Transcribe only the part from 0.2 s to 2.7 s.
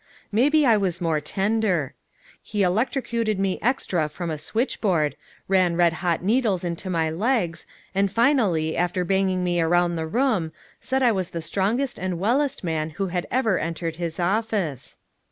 Maybe I was more tender! He